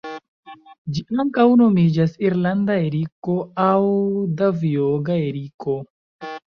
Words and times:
Ĝi 0.95 1.03
ankaŭ 1.23 1.45
nomiĝas 1.63 2.17
irlanda 2.29 2.79
eriko 2.89 3.39
aŭ 3.69 3.87
Davjoga 4.43 5.23
eriko. 5.31 5.83